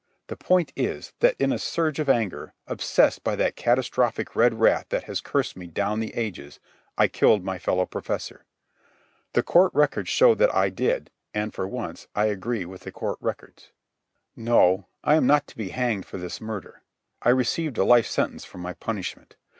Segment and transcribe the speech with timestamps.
[0.29, 4.87] The point is, that in a surge of anger, obsessed by that catastrophic red wrath
[4.89, 6.59] that has cursed me down the ages,
[6.97, 8.47] I killed my fellow professor.
[9.33, 13.19] The court records show that I did; and, for once, I agree with the court
[13.21, 13.69] records.
[14.35, 16.81] No; I am not to be hanged for his murder.
[17.21, 19.35] I received a life sentence for my punishment.